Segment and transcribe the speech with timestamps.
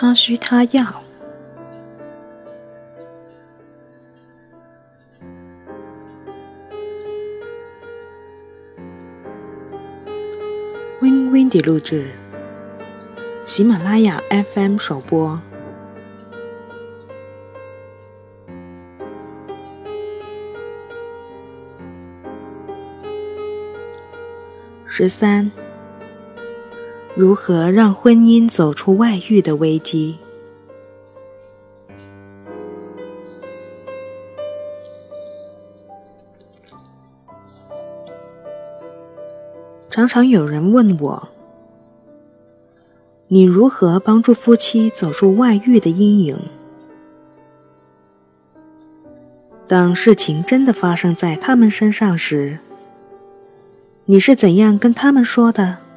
[0.00, 1.02] 他需他要。
[11.00, 12.12] Win Windy 录制，
[13.44, 14.22] 喜马拉雅
[14.54, 15.40] FM 首播。
[24.86, 25.50] 十三，
[27.18, 30.18] 如何让婚姻走出外遇的危机？
[39.88, 41.28] 常常有人问我
[43.26, 46.38] ：“你如何帮助夫妻走出外遇的阴影？”
[49.66, 52.60] 当事情真的发生在他们身上时，
[54.04, 55.87] 你是怎样跟他们说的？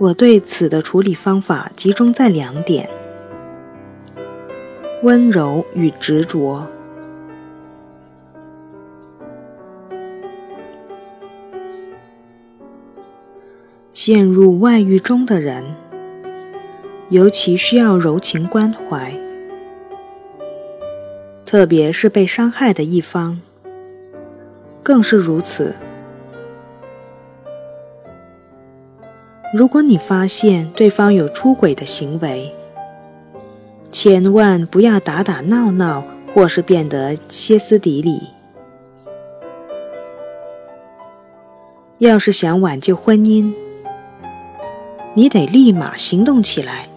[0.00, 2.88] 我对此的处理方法集中在两点：
[5.02, 6.66] 温柔与执着。
[13.92, 15.62] 陷入外遇中的人，
[17.10, 19.12] 尤其需要柔情关怀。
[21.44, 23.38] 特别是被伤害的一方，
[24.82, 25.74] 更是如此。
[29.52, 32.54] 如果你发现对方有出轨的行为，
[33.90, 38.28] 千万不要打打闹闹，或是变得歇斯底里。
[41.98, 43.52] 要是想挽救婚姻，
[45.14, 46.89] 你得立马行动起来。